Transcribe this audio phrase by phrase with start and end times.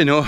[0.00, 0.24] Bueno,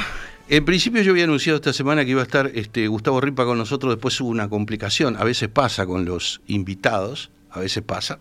[0.50, 3.56] en principio yo había anunciado esta semana que iba a estar este, Gustavo Ripa con
[3.56, 8.18] nosotros, después hubo una complicación, a veces pasa con los invitados, a veces pasa.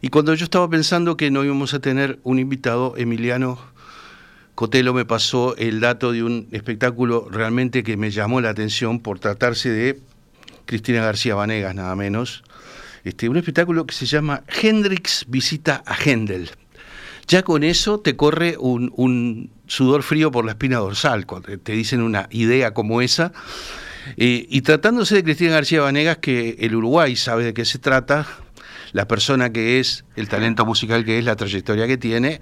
[0.00, 3.58] Y cuando yo estaba pensando que no íbamos a tener un invitado, Emiliano
[4.54, 9.18] Cotelo me pasó el dato de un espectáculo realmente que me llamó la atención por
[9.18, 10.00] tratarse de
[10.64, 12.44] Cristina García Vanegas, nada menos.
[13.04, 16.48] Este, un espectáculo que se llama Hendrix visita a Händel.
[17.26, 22.02] Ya con eso te corre un, sudor frío por la espina dorsal, cuando te dicen
[22.02, 23.32] una idea como esa.
[24.16, 28.26] Eh, y tratándose de Cristina García Vanegas, que el Uruguay sabe de qué se trata,
[28.92, 32.40] la persona que es, el talento musical que es, la trayectoria que tiene,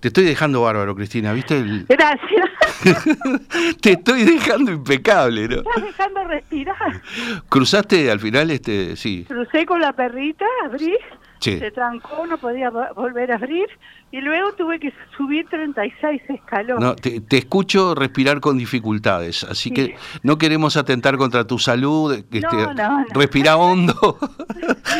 [0.00, 1.62] te estoy dejando bárbaro, Cristina, ¿viste?
[1.88, 2.50] Gracias.
[3.80, 5.56] Te estoy dejando impecable, ¿no?
[5.56, 7.02] Estás dejando respirar.
[7.48, 9.24] ¿Cruzaste al final este, sí?
[9.26, 10.94] Crucé con la perrita, abrí,
[11.40, 13.68] se trancó, no podía volver a abrir
[14.10, 16.82] y luego tuve que subir 36 escalones.
[16.82, 22.14] No, te, escucho respirar con dificultades, así que no queremos atentar contra tu salud.
[22.14, 24.18] Este, no, Respira hondo.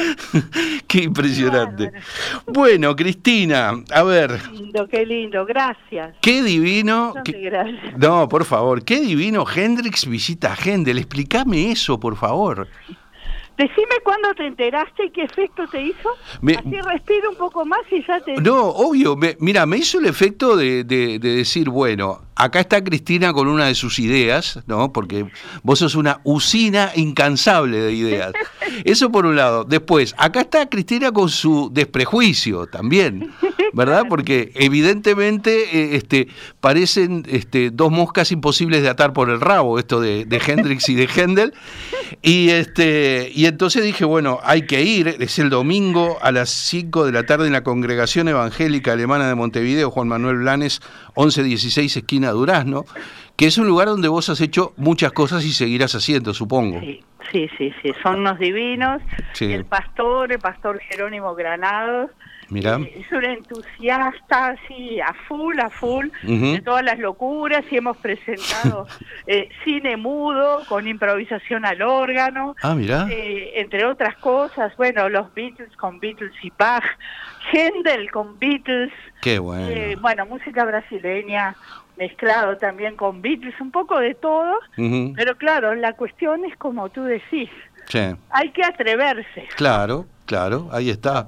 [0.89, 1.93] qué impresionante.
[2.47, 4.39] Bueno, Cristina, a ver.
[4.43, 6.17] Qué lindo, qué lindo, gracias.
[6.21, 7.15] Qué divino.
[7.97, 10.99] no, por favor, qué divino Hendrix visita a Händel.
[10.99, 12.69] Explícame eso, por favor.
[13.59, 16.11] Decime cuándo te enteraste y qué efecto te hizo.
[16.59, 18.35] Así respiro un poco más y ya te...
[18.35, 19.17] No, obvio.
[19.39, 23.75] mira, me hizo el efecto de, de, decir, bueno, acá está Cristina con una de
[23.75, 24.93] sus ideas, ¿no?
[24.93, 25.31] Porque
[25.63, 28.33] vos sos una usina incansable de ideas.
[28.85, 29.65] Eso por un lado.
[29.65, 33.33] Después, acá está Cristina con su desprejuicio también,
[33.77, 34.05] ¿verdad?
[34.09, 36.29] Porque evidentemente eh, este,
[36.61, 40.95] parecen este, dos moscas imposibles de atar por el rabo, esto de, de Hendrix y
[40.95, 41.53] de Händel.
[42.23, 47.05] Y, este, y entonces dije, bueno, hay que ir, es el domingo a las 5
[47.05, 50.81] de la tarde en la Congregación Evangélica Alemana de Montevideo, Juan Manuel Blanes,
[51.15, 52.87] 1116 esquina Durazno,
[53.37, 56.81] que es un lugar donde vos has hecho muchas cosas y seguirás haciendo, supongo.
[56.81, 59.03] Sí, sí, sí, son unos divinos.
[59.39, 62.11] El pastor, el pastor Jerónimo Granados,
[62.49, 62.77] Mira.
[62.77, 67.97] Eh, es un entusiasta, así, a full, a full, de todas las locuras y hemos
[67.97, 68.87] presentado
[69.27, 72.55] eh, cine mudo con improvisación al órgano.
[72.63, 73.07] Ah, mira.
[73.11, 76.85] Eh, entre otras cosas, bueno, los Beatles con Beatles y Bach,
[77.53, 78.93] Händel con Beatles.
[79.23, 80.01] Qué bueno.
[80.01, 81.57] bueno, música brasileña
[81.97, 87.05] mezclado también con Beatles, un poco de todo, pero claro, la cuestión es como tú
[87.05, 87.49] decís,
[88.31, 89.49] hay que atreverse.
[89.57, 91.27] Claro, claro, ahí está.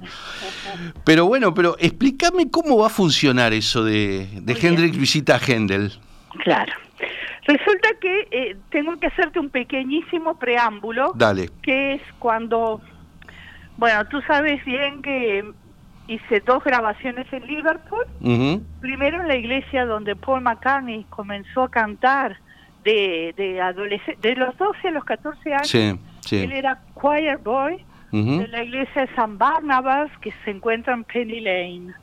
[1.03, 5.91] Pero bueno, pero explícame cómo va a funcionar eso de, de Hendrix visita a Händel.
[6.43, 6.73] Claro.
[7.45, 11.13] Resulta que eh, tengo que hacerte un pequeñísimo preámbulo.
[11.15, 11.49] Dale.
[11.63, 12.79] Que es cuando,
[13.77, 15.43] bueno, tú sabes bien que
[16.07, 18.05] hice dos grabaciones en Liverpool.
[18.81, 22.37] Primero en la iglesia donde Paul McCartney comenzó a cantar
[22.83, 25.67] de, de, de los 12 a los 14 años.
[25.67, 25.99] Sí.
[26.31, 31.41] Él era choir boy de la iglesia de San Barnabas que se encuentra en Penny
[31.41, 31.93] Lane.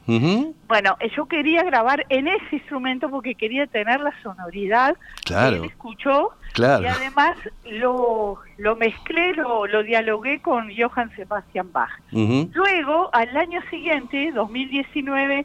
[0.68, 5.56] Bueno, yo quería grabar en ese instrumento porque quería tener la sonoridad claro.
[5.56, 11.90] que él escuchó y además lo, lo mezclé, lo, lo dialogué con Johann Sebastian Bach.
[12.12, 15.44] Luego, al año siguiente, 2019,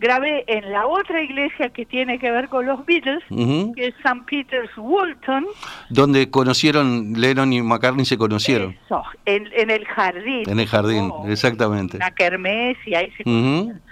[0.00, 4.22] grabé en la otra iglesia que tiene que ver con los Beatles, que es St.
[4.26, 5.46] Peter's Woolton.
[5.90, 8.76] Donde conocieron, Lennon y McCartney se conocieron.
[8.86, 10.48] Eso, en, el jardín.
[10.48, 11.98] En el jardín, exactamente.
[11.98, 13.82] La kermés y ahí se conocieron.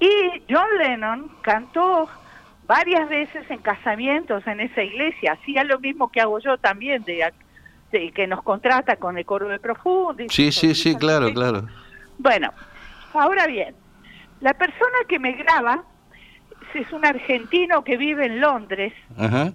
[0.00, 2.08] Y John Lennon cantó
[2.66, 7.30] varias veces en casamientos en esa iglesia, hacía lo mismo que hago yo también, de,
[8.12, 10.24] que nos contrata con el coro de Profundo.
[10.30, 11.66] Sí, sí, sí, claro, claro.
[12.16, 12.50] Bueno,
[13.12, 13.74] ahora bien,
[14.40, 15.84] la persona que me graba
[16.74, 18.92] es un argentino que vive en Londres,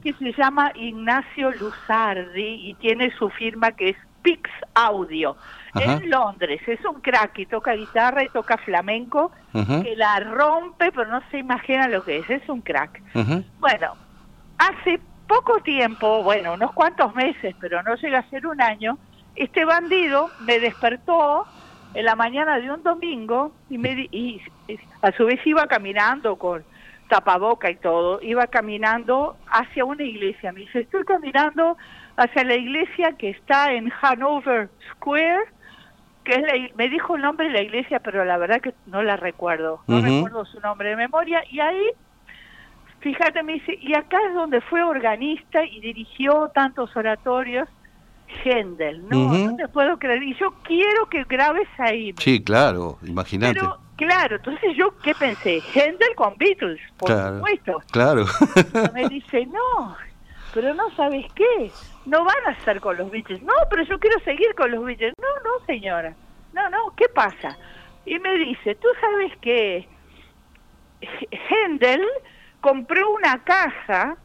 [0.04, 5.38] que se llama Ignacio Luzardi y tiene su firma que es Pix Audio.
[5.76, 11.06] En Londres, es un crack y toca guitarra y toca flamenco, que la rompe, pero
[11.06, 13.02] no se imagina lo que es, es un crack.
[13.60, 13.96] Bueno,
[14.58, 18.98] hace poco tiempo, bueno, unos cuantos meses, pero no llega a ser un año,
[19.36, 21.46] este bandido me despertó
[21.96, 24.42] en la mañana de un domingo y, me, y
[25.02, 26.64] a su vez iba caminando con
[27.08, 30.52] tapaboca y todo, iba caminando hacia una iglesia.
[30.52, 31.78] Me dice, estoy caminando
[32.18, 35.46] hacia la iglesia que está en Hanover Square,
[36.24, 39.02] que es la, me dijo el nombre de la iglesia, pero la verdad que no
[39.02, 41.92] la recuerdo, no recuerdo su nombre de memoria, y ahí,
[43.00, 47.70] fíjate, me dice, y acá es donde fue organista y dirigió tantos oratorios,
[48.44, 50.24] Händel, no, no te puedo creer.
[50.24, 52.14] Y yo quiero que grabes ahí.
[52.20, 53.60] Sí, claro, imagínate.
[53.60, 55.62] Pero Claro, entonces yo, ¿qué pensé?
[55.74, 57.82] Händel con Beatles, por supuesto.
[57.92, 58.26] Claro.
[58.94, 59.96] Me dice, no,
[60.54, 61.72] pero no sabes qué,
[62.06, 63.42] no van a estar con los Beatles.
[63.42, 65.14] No, pero yo quiero seguir con los Beatles.
[65.18, 66.14] No, no, señora.
[66.52, 67.58] No, no, ¿qué pasa?
[68.06, 69.88] Y me dice, tú sabes que
[71.50, 72.06] Händel
[72.60, 74.18] compró una casa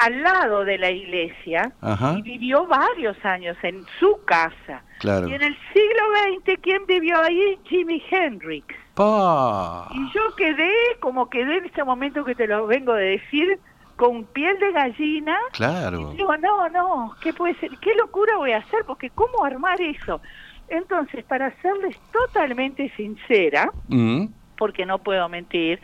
[0.00, 1.72] al lado de la iglesia
[2.16, 4.82] y vivió varios años en su casa.
[5.02, 6.02] Y en el siglo
[6.42, 7.58] XX, ¿quién vivió ahí?
[7.64, 8.66] Jimi Hendrix.
[8.96, 13.58] Y yo quedé, como quedé en este momento que te lo vengo de decir,
[13.96, 15.38] con piel de gallina.
[15.52, 16.12] Claro.
[16.12, 17.70] Y digo, no, no, ¿qué puede ser?
[17.82, 18.84] ¿Qué locura voy a hacer?
[18.86, 20.22] Porque ¿cómo armar eso?
[20.68, 24.26] Entonces, para serles totalmente sincera, mm.
[24.56, 25.78] porque no puedo mentir,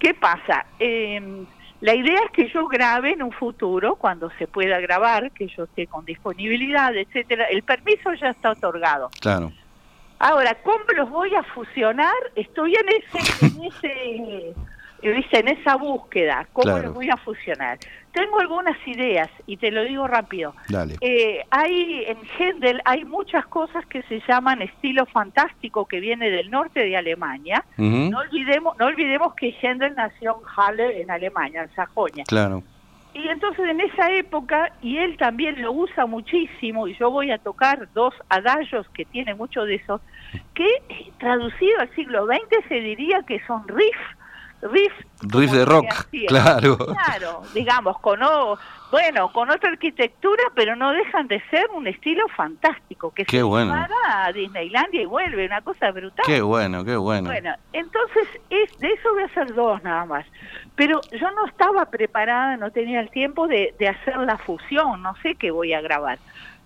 [0.00, 0.66] ¿qué pasa?
[0.80, 1.46] Eh,
[1.80, 5.64] la idea es que yo grabe en un futuro, cuando se pueda grabar, que yo
[5.64, 7.46] esté con disponibilidad, etcétera.
[7.46, 9.10] El permiso ya está otorgado.
[9.20, 9.52] Claro.
[10.18, 12.14] Ahora, ¿cómo los voy a fusionar?
[12.36, 14.54] Estoy en ese, en ese
[15.02, 17.78] en esa búsqueda, ¿cómo los voy a fusionar?
[18.12, 20.54] Tengo algunas ideas y te lo digo rápido.
[21.00, 26.50] Eh, hay en Händel hay muchas cosas que se llaman estilo fantástico que viene del
[26.50, 27.64] norte de Alemania.
[27.76, 32.24] No olvidemos no olvidemos que Händel nació en Halle en Alemania, en Sajonia.
[32.24, 32.62] Claro.
[33.12, 37.38] Y entonces en esa época, y él también lo usa muchísimo, y yo voy a
[37.38, 40.00] tocar dos adagios que tiene mucho de eso,
[40.54, 40.68] que
[41.18, 44.16] traducido al siglo XX se diría que son riffs
[44.62, 44.92] riff,
[45.22, 45.86] riff de rock,
[46.28, 46.78] claro.
[46.78, 48.20] Claro, digamos, con
[48.90, 53.42] bueno, con otra arquitectura, pero no dejan de ser un estilo fantástico, que qué se
[53.42, 53.74] bueno.
[54.06, 56.24] a Disneylandia y vuelve, una cosa brutal.
[56.26, 57.30] Qué bueno, qué bueno.
[57.30, 60.26] Bueno, entonces es, de eso voy a hacer dos nada más.
[60.74, 65.14] Pero yo no estaba preparada, no tenía el tiempo de, de hacer la fusión, no
[65.22, 66.18] sé qué voy a grabar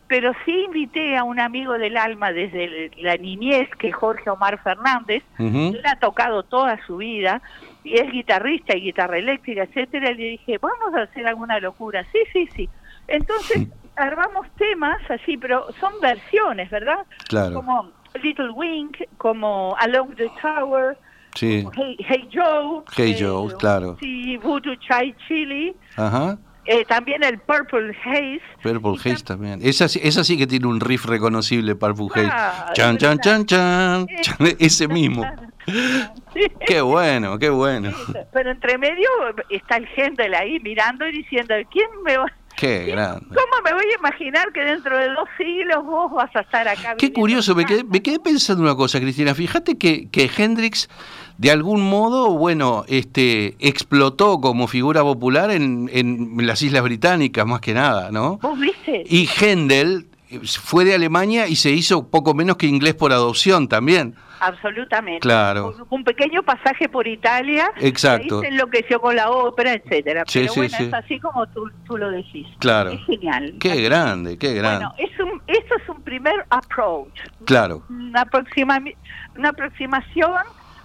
[0.06, 4.62] pero sí invité a un amigo del alma desde la niñez, que es Jorge Omar
[4.62, 7.40] Fernández, él ha tocado toda su vida,
[7.84, 12.04] y es guitarrista y guitarra eléctrica, etcétera, y le dije, vamos a hacer alguna locura,
[12.10, 12.68] sí, sí, sí.
[13.06, 17.06] Entonces armamos temas así, pero son versiones, ¿verdad?
[17.28, 17.56] Claro.
[17.56, 17.90] Como
[18.22, 20.96] Little Wing, como Along the Tower,
[21.34, 21.66] sí.
[21.76, 22.82] hey, hey, Joe.
[22.96, 23.96] Hey eh, Joe, claro.
[24.00, 25.76] Sí, Voodoo Chai Chili.
[25.96, 26.38] Ajá.
[26.66, 28.40] Eh, también el Purple Haze.
[28.62, 29.60] Purple Haze también.
[29.62, 32.72] Esa, esa sí que tiene un riff reconocible, Purple Haze.
[32.74, 34.06] chan, chan, chan, chan,
[34.58, 35.24] Ese mismo.
[36.66, 37.90] Qué bueno, qué bueno.
[38.32, 39.08] pero entre medio
[39.48, 42.26] está el gente ahí mirando y diciendo, ¿quién me va
[42.56, 43.26] Qué grande.
[43.28, 46.96] ¿Cómo me voy a imaginar que dentro de dos siglos vos vas a estar acá?
[46.96, 49.34] Qué curioso, me quedé, me quedé, pensando una cosa, Cristina.
[49.34, 50.88] Fíjate que, que Hendrix,
[51.38, 57.60] de algún modo, bueno, este, explotó como figura popular en, en las Islas Británicas, más
[57.60, 58.38] que nada, ¿no?
[58.38, 59.04] ¿Vos viste?
[59.06, 60.06] Y Händel
[60.40, 64.14] fue de Alemania y se hizo poco menos que inglés por adopción también.
[64.40, 65.20] Absolutamente.
[65.20, 65.74] Claro.
[65.88, 67.70] Un, pequeño pasaje por Italia.
[67.78, 68.40] Exacto.
[68.40, 70.24] Ahí se enloqueció con la ópera, etcétera.
[70.30, 72.46] Pero bueno, es así como tú, tú, lo decís.
[72.58, 72.90] Claro.
[72.90, 73.54] Es genial.
[73.58, 74.86] Qué grande, qué grande.
[74.86, 77.20] Bueno, es un, esto es un primer approach.
[77.46, 77.84] Claro.
[77.88, 78.78] Una, aproxima,
[79.36, 80.34] una aproximación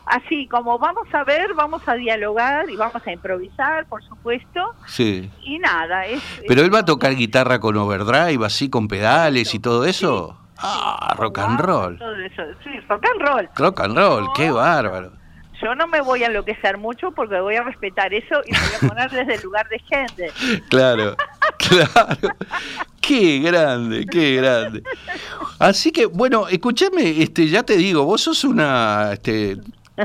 [0.09, 4.75] así como vamos a ver, vamos a dialogar y vamos a improvisar, por supuesto.
[4.87, 5.29] Sí.
[5.43, 6.21] Y nada, es...
[6.47, 10.37] Pero él va a tocar guitarra con overdrive, así, con pedales y todo eso.
[10.57, 11.97] Ah, rock and roll.
[11.97, 12.43] Todo eso.
[12.63, 13.49] Sí, rock and roll.
[13.55, 15.13] Rock and roll, qué bárbaro.
[15.61, 18.75] Yo no me voy a enloquecer mucho porque voy a respetar eso y me voy
[18.75, 20.31] a poner desde el lugar de gente.
[20.69, 21.15] Claro,
[21.57, 22.35] claro.
[23.01, 24.83] Qué grande, qué grande.
[25.57, 29.57] Así que, bueno, escúchame, este, ya te digo, vos sos una, este,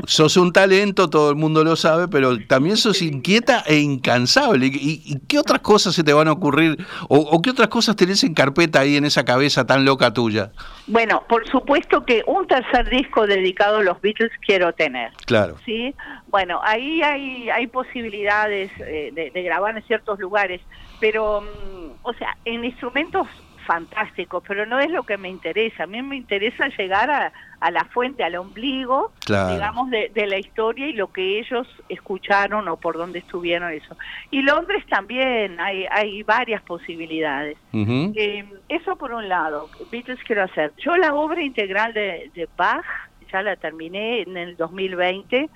[0.05, 4.67] sos un talento, todo el mundo lo sabe, pero también sos inquieta e incansable.
[4.67, 6.77] ¿Y, qué otras cosas se te van a ocurrir
[7.09, 10.51] o, qué otras cosas tenés en carpeta ahí en esa cabeza tan loca tuya?
[10.87, 15.11] Bueno, por supuesto que un tercer disco dedicado a los Beatles quiero tener.
[15.25, 15.57] Claro.
[15.65, 15.93] Sí,
[16.27, 20.61] bueno, ahí hay, hay posibilidades eh, de, grabar en ciertos lugares,
[20.99, 23.27] pero, mm, o sea, en instrumentos
[23.65, 25.83] fantásticos, pero no es lo que me interesa.
[25.83, 30.87] A mí me interesa llegar a, a la fuente, al ombligo, digamos, de, la historia
[30.87, 33.97] y lo que ellos escucharon o por dónde estuvieron eso.
[34.31, 37.57] Y Londres también, hay, hay varias posibilidades.
[37.73, 40.73] Eh, eso por un lado, Beatles quiero hacer.
[40.77, 42.85] Yo la obra integral de, Bach
[43.31, 45.49] ya la terminé en el 2020,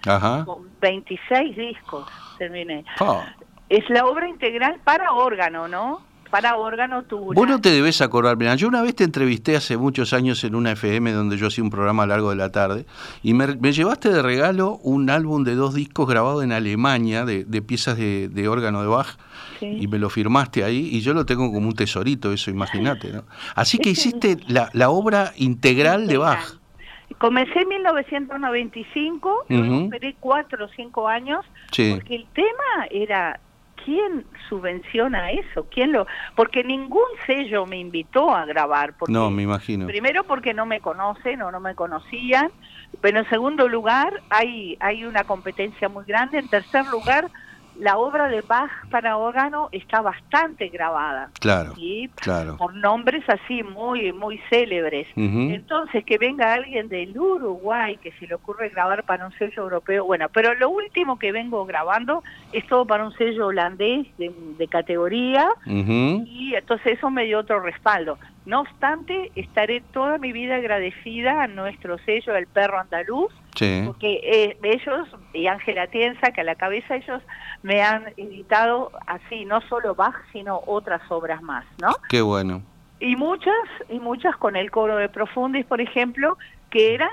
[0.46, 2.86] con 26 discos terminé.
[3.00, 3.36] Ah.
[3.70, 6.02] Es la obra integral para órgano, ¿no?
[6.30, 7.36] Para órgano tubular.
[7.36, 10.56] Vos no te debes acordar, mira, yo una vez te entrevisté hace muchos años en
[10.56, 12.86] una FM donde yo hacía un programa a largo de la tarde
[13.24, 17.98] y me, llevaste de regalo un álbum de dos discos grabados en Alemania de, piezas
[17.98, 19.18] de, órgano de Bach
[19.62, 23.24] y me lo firmaste ahí y yo lo tengo como un tesorito, eso imagínate, ¿no?
[23.56, 26.60] Así que hiciste la, obra integral, de Bach.
[27.18, 33.40] Comencé en 1995, uh esperé cuatro o cinco años, porque el tema era
[33.90, 35.68] ¿quién subvenciona eso?
[35.72, 36.06] ¿Quién lo?
[36.36, 38.94] Porque ningún sello me invitó a grabar.
[39.08, 39.88] no, me imagino.
[39.88, 42.52] Primero porque no me conocen o no me conocían,
[43.02, 46.38] pero en segundo lugar hay hay una competencia muy grande.
[46.38, 47.32] En tercer lugar
[47.80, 51.30] la obra de Bach para órgano está bastante grabada.
[51.40, 51.74] Claro,
[52.16, 52.58] claro.
[52.58, 55.08] Por nombres así muy muy célebres.
[55.16, 60.06] Entonces, que venga alguien del Uruguay que se le ocurre grabar para un sello europeo,
[60.06, 65.50] bueno, pero lo último que vengo grabando es todo para un sello holandés de, categoría
[65.66, 68.20] y entonces eso me dio otro respaldo.
[68.46, 73.34] No obstante, estaré toda mi vida agradecida a nuestro sello El Perro Andaluz,
[73.86, 77.22] porque eh, ellos, y Ángela Tienza, que a la cabeza ellos
[77.62, 81.96] me han editado así, no solo Bach, sino otras obras más, ¿no?
[82.10, 82.64] Qué bueno.
[83.00, 83.54] Y muchas,
[83.90, 86.38] y muchas con el coro de Profundis, por ejemplo,
[86.70, 87.10] que eran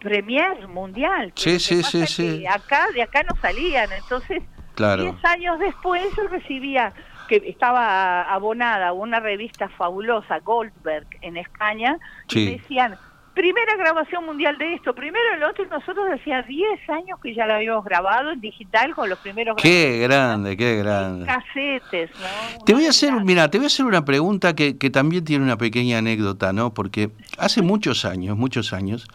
[0.00, 1.32] premier mundial.
[1.34, 2.46] Sí, sí, sí, sí.
[2.46, 4.42] Acá, de acá no salían, entonces,
[4.74, 5.02] claro.
[5.02, 6.92] diez años después yo recibía
[7.28, 11.98] que estaba abonada a una revista fabulosa, Goldberg, en España,
[12.30, 12.96] y decían,
[13.34, 17.46] primera grabación mundial de esto, primero el otro, y nosotros hacía 10 años que ya
[17.46, 19.56] lo habíamos grabado en digital con los primeros...
[19.60, 21.26] Qué grande, qué grande.
[21.26, 22.64] Casetes, ¿no?
[22.64, 25.44] Te voy a hacer, mira, te voy a hacer una pregunta que, que también tiene
[25.44, 26.72] una pequeña anécdota, ¿no?
[26.72, 29.08] Porque hace muchos años, muchos años,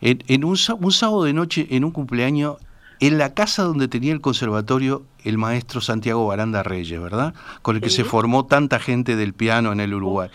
[0.00, 2.56] en, un, un sábado de noche, en un cumpleaños,
[3.00, 7.34] en la casa donde tenía el conservatorio el maestro Santiago Baranda Reyes, ¿verdad?
[7.62, 10.28] Con el que se formó tanta gente del piano en el Uruguay.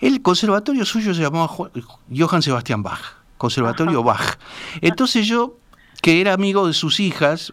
[0.00, 3.00] El conservatorio suyo se llamaba Johann Sebastian Bach,
[3.36, 4.38] Conservatorio Bach.
[4.80, 5.58] Entonces yo,
[6.02, 7.52] que era amigo de sus hijas,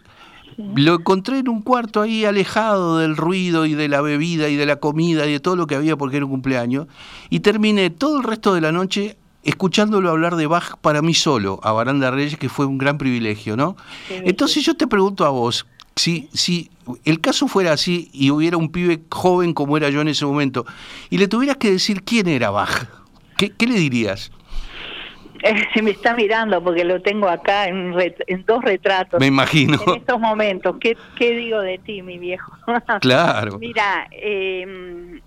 [0.56, 4.66] lo encontré en un cuarto ahí alejado del ruido y de la bebida y de
[4.66, 6.86] la comida y de todo lo que había porque era un cumpleaños,
[7.30, 11.60] y terminé todo el resto de la noche escuchándolo hablar de Bach para mí solo,
[11.62, 13.76] a Baranda Reyes, que fue un gran privilegio, ¿no?
[14.10, 16.68] Entonces yo te pregunto a vos, si, si
[17.04, 20.66] el caso fuera así y hubiera un pibe joven como era yo en ese momento,
[21.10, 22.86] y le tuvieras que decir quién era Bach,
[23.36, 24.32] ¿qué, le dirías?
[25.74, 27.94] Se me está mirando porque lo tengo acá en,
[28.46, 29.20] dos retratos.
[29.20, 29.78] Me imagino.
[29.86, 30.76] En estos momentos.
[30.80, 32.52] ¿Qué, digo de ti, mi viejo?
[33.00, 33.58] Claro.
[33.58, 35.20] Mira, em,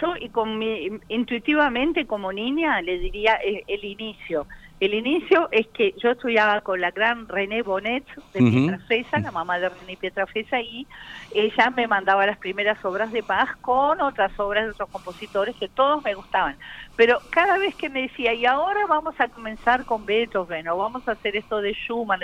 [0.00, 4.46] yo y con mi, intuitivamente como niña le diría eh, el inicio.
[4.80, 9.58] El inicio es que yo estudiaba con la gran René Bonet de Pietrafesa, la mamá
[9.58, 10.86] de René Pietrafesa, y
[11.32, 15.68] ella me mandaba las primeras obras de Bach con otras obras de otros compositores que
[15.68, 16.56] todos me gustaban.
[16.96, 21.06] Pero cada vez que me decía, y ahora vamos a comenzar con Beethoven, o vamos
[21.08, 22.20] a hacer esto de Schumann,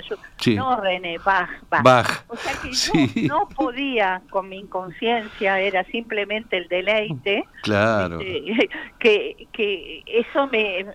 [0.57, 2.25] no René, Bach, Bach.
[2.29, 7.45] O sea que yo no podía, con mi inconsciencia, era simplemente el deleite.
[7.63, 8.19] Claro.
[8.21, 10.87] Este, que, que eso me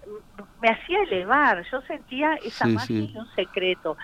[0.62, 3.98] me hacía elevar, yo sentía esa magia y un secreto.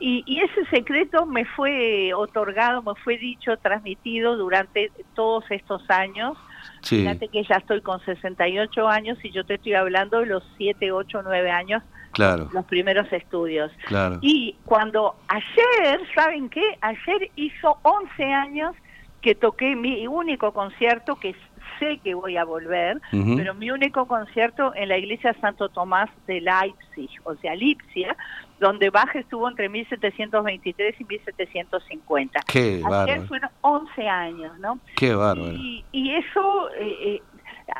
[0.00, 6.36] Y, y, ese secreto me fue otorgado, me fue dicho, transmitido durante todos estos años.
[6.82, 10.92] Fíjate que ya estoy con 68 años y yo te estoy hablando de los 7,
[10.92, 12.48] 8, 9 años, claro.
[12.52, 13.72] los primeros estudios.
[13.86, 14.18] Claro.
[14.20, 16.78] Y cuando ayer, ¿saben qué?
[16.80, 18.74] Ayer hizo 11 años
[19.20, 21.34] que toqué mi único concierto, que
[21.78, 26.40] sé que voy a volver, pero mi único concierto en la iglesia Santo Tomás de
[26.40, 28.16] Leipzig, o sea, Lipsia,
[28.58, 32.40] donde Bach estuvo entre 1723 y 1750.
[32.46, 34.78] Qué Ayer fueron 11 años, ¿no?
[34.96, 35.52] Qué bárbaro.
[35.52, 37.22] Y, eso, eh, eh,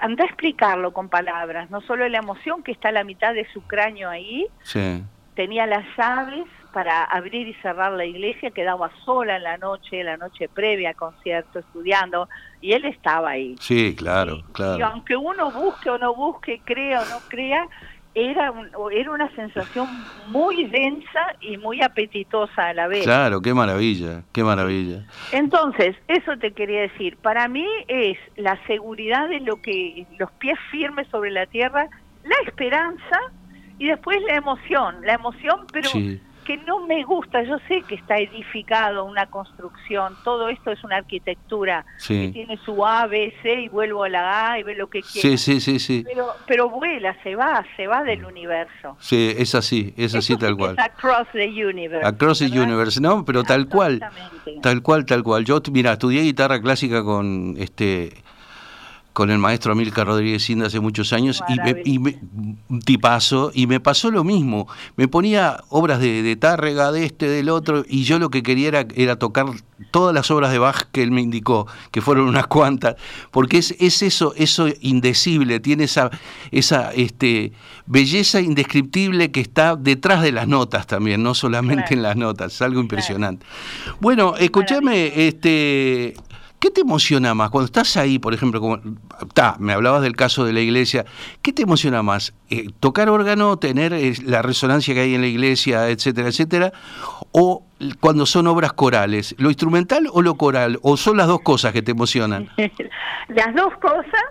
[0.01, 3.47] anda a explicarlo con palabras, no solo la emoción que está a la mitad de
[3.53, 5.03] su cráneo ahí, sí.
[5.35, 6.45] tenía las llaves
[6.77, 10.95] para abrir y cerrar la iglesia, quedaba sola en la noche, la noche previa al
[10.95, 12.29] concierto, estudiando,
[12.61, 13.55] y él estaba ahí.
[13.59, 14.79] Sí, claro, claro.
[14.79, 17.67] Y aunque uno busque o no busque, crea o no crea,
[18.15, 18.53] era,
[18.93, 19.89] era una sensación
[20.29, 23.05] muy densa y muy apetitosa a la vez.
[23.05, 25.07] Claro, qué maravilla, qué maravilla.
[25.33, 30.59] Entonces, eso te quería decir, para mí es la seguridad de lo que, los pies
[30.71, 31.89] firmes sobre la tierra,
[32.23, 33.19] la esperanza
[33.79, 35.89] y después la emoción, la emoción, pero
[36.47, 40.99] que no me gusta, yo sé que está edificado una construcción, todo esto es una
[40.99, 44.89] arquitectura que tiene su A, B, C y vuelvo a la A y ve lo
[44.89, 45.03] que.
[45.03, 46.05] Sí, sí, sí, sí.
[46.07, 48.97] Pero, pero vuela, se va, se va del universo.
[49.01, 50.77] Sí, es así, es así tal cual.
[50.79, 52.07] across the universe.
[52.07, 54.01] Across the universe, no, pero tal cual.
[54.63, 55.45] Tal cual, tal cual.
[55.45, 58.13] Yo, mira, estudié guitarra clásica con este
[59.17, 62.19] con el maestro Amilcar Rodríguez Inda hace muchos años y, me,
[62.69, 64.69] un tipazo, y me pasó lo mismo.
[64.97, 68.69] Me ponía obras de, de Tárrega, de este, del otro, y yo lo que quería
[68.69, 69.47] era, era, tocar
[69.91, 72.97] todas las obras de Bach que él me indicó, que fueron unas cuantas,
[73.31, 76.11] porque es, es eso, eso indecible, tiene esa,
[76.51, 77.53] esa este,
[77.87, 82.61] belleza indescriptible que está detrás de las notas también, no solamente en las notas, es
[82.61, 83.47] algo impresionante.
[83.99, 86.13] Bueno, escúchame, este,
[86.59, 88.79] ¿Qué te emociona más cuando estás ahí, por ejemplo, como
[89.59, 91.05] me hablabas del caso de la iglesia,
[91.43, 92.35] ¿qué te emociona más?
[92.49, 96.73] Eh, ¿Tocar órgano, tener eh, la resonancia que hay en la iglesia, etcétera, etcétera?
[97.33, 97.63] ¿O
[98.01, 100.79] cuando son obras corales, lo instrumental o lo coral?
[100.83, 102.49] ¿O son las dos cosas que te emocionan?
[103.29, 104.25] las dos cosas,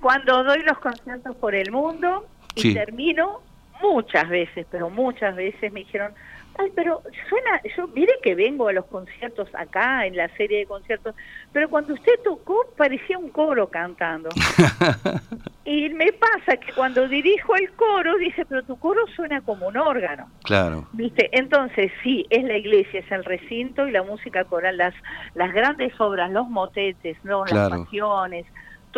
[0.00, 3.40] cuando doy los conciertos por el mundo y termino,
[3.80, 6.12] muchas veces, pero muchas veces me dijeron,
[6.58, 10.66] ay, pero suena, yo mire que vengo a los conciertos acá, en la serie de
[10.66, 11.14] conciertos,
[11.52, 14.28] pero cuando usted tocó parecía un coro cantando.
[15.64, 19.76] y me pasa que cuando dirijo el coro, dice, pero tu coro suena como un
[19.76, 20.28] órgano.
[20.42, 20.88] Claro.
[20.92, 21.30] ¿Viste?
[21.32, 24.94] Entonces, sí, es la iglesia, es el recinto y la música coral, las,
[25.34, 27.44] las grandes obras, los motetes, ¿no?
[27.46, 28.46] las pasiones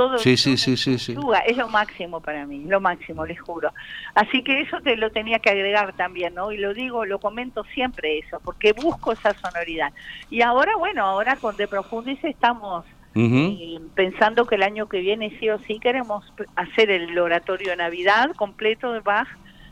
[0.01, 1.17] todo sí, sí, sí, sí, sí.
[1.47, 3.71] es lo máximo para mí, lo máximo, les juro.
[4.15, 6.53] Así que eso te lo tenía que agregar también, ¿no?
[6.53, 9.93] Y lo digo, lo comento siempre eso, porque busco esa sonoridad.
[10.31, 15.37] Y ahora, bueno, ahora con De Profundis estamos eh, pensando que el año que viene
[15.39, 16.25] sí o sí queremos
[16.57, 19.29] hacer el oratorio de Navidad completo de Bach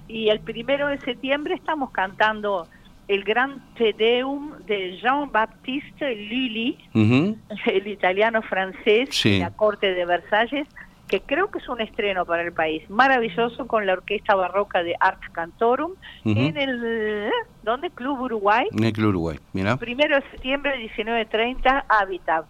[0.09, 2.69] y el primero de septiembre estamos cantando
[3.09, 10.69] el gran Te Deum de Jean-Baptiste Lully, el italiano francés de la corte de Versalles,
[11.09, 14.95] que creo que es un estreno para el país, maravilloso con la orquesta barroca de
[15.01, 15.93] Art Cantorum
[16.25, 17.31] en el
[17.63, 17.91] ¿dónde?
[17.91, 18.67] Club Uruguay.
[18.73, 19.79] En el Club Uruguay, mira.
[19.79, 22.45] Primero de septiembre 19:30 Habitat.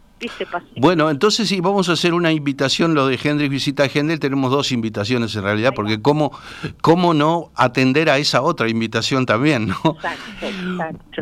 [0.76, 4.50] Bueno, entonces sí, vamos a hacer una invitación, lo de Hendrix visita a Hendel, tenemos
[4.50, 6.32] dos invitaciones en realidad, porque cómo,
[6.80, 9.96] cómo no atender a esa otra invitación también, ¿no?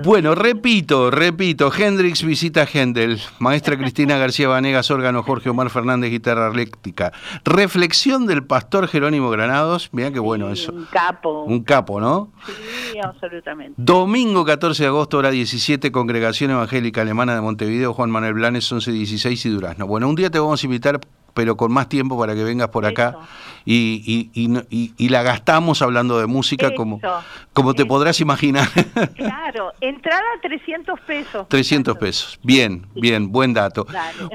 [0.05, 6.11] Bueno, repito, repito, Hendrix visita a Hendel, maestra Cristina García Vanegas, órgano Jorge Omar Fernández,
[6.11, 7.13] guitarra eléctrica.
[7.45, 10.73] Reflexión del pastor Jerónimo Granados, mira qué bueno eso.
[10.73, 11.45] Un capo.
[11.45, 12.33] Un capo, ¿no?
[12.93, 13.75] Sí, absolutamente.
[13.77, 18.86] Domingo 14 de agosto, hora 17, Congregación Evangélica Alemana de Montevideo, Juan Manuel Blanes, 11
[18.93, 19.87] 16 y Durazno.
[19.87, 21.01] Bueno, un día te vamos a invitar,
[21.35, 23.19] pero con más tiempo para que vengas por acá
[23.65, 27.01] y, y, la gastamos hablando de música como,
[27.53, 28.69] como te podrás imaginar.
[29.15, 31.49] Claro, entrada 300 pesos.
[31.49, 33.87] 300 pesos, bien, bien, buen dato.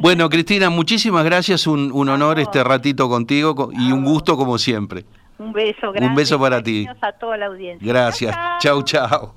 [0.02, 5.06] Bueno, Cristina, muchísimas gracias, un, un honor este ratito contigo y un gusto como siempre.
[5.42, 6.10] Un beso, gracias.
[6.10, 6.86] Un beso para ti.
[7.02, 7.88] A toda la audiencia.
[7.88, 8.38] Gracias.
[8.60, 9.34] Chau, chau.